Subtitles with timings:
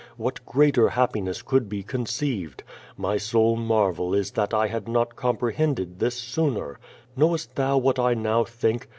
[0.17, 2.63] What greater happiness could be conceived?
[2.99, 6.79] ^ly sole marvel is that I had not comprehended this sooner.
[7.15, 8.87] Knowest thou what I now think?